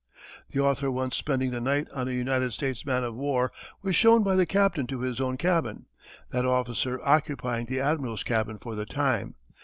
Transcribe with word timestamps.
The 0.49 0.59
author 0.59 0.89
once 0.89 1.15
spending 1.15 1.51
the 1.51 1.61
night 1.61 1.87
on 1.93 2.07
a 2.07 2.11
United 2.11 2.53
States 2.53 2.83
man 2.87 3.03
of 3.03 3.13
war 3.13 3.51
was 3.83 3.95
shown 3.95 4.23
by 4.23 4.35
the 4.35 4.47
captain 4.47 4.87
to 4.87 5.01
his 5.01 5.21
own 5.21 5.37
cabin, 5.37 5.85
that 6.31 6.43
officer 6.43 6.99
occupying 7.03 7.67
the 7.67 7.81
admiral's 7.81 8.23
cabin 8.23 8.57
for 8.57 8.73
the 8.73 8.87
time. 8.87 9.35